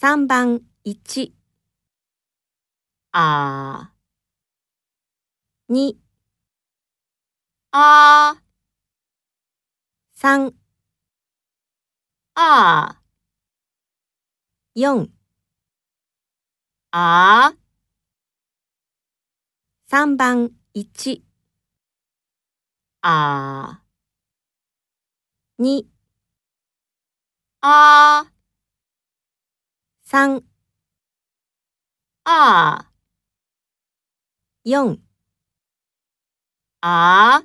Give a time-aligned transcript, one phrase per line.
[0.00, 1.32] 3番1
[3.10, 3.92] あ
[5.68, 5.96] 2
[7.72, 8.40] あ
[10.14, 10.54] 3
[12.36, 13.02] あ
[14.76, 15.08] 4
[16.92, 17.54] あ
[19.90, 21.22] 3番1
[23.02, 23.82] あ
[25.58, 25.86] 2
[27.60, 28.37] あ
[30.10, 30.42] 3
[32.24, 32.90] あ。
[34.64, 34.98] 4
[36.80, 37.42] あ